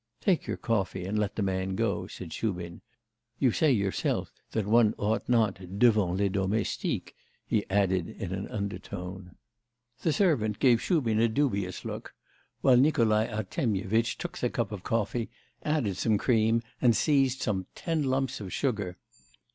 [0.21, 2.81] 'Take your coffee, and let the man go,' said Shubin.
[3.37, 7.13] 'You say yourself that one ought not devant les domestiques'
[7.45, 9.35] he added in an undertone.
[10.01, 12.15] The servant gave Shubin a dubious look,
[12.61, 15.29] while Nikolai Artemyevitch took the cup of coffee,
[15.61, 18.97] added some cream, and seized some ten lumps of sugar.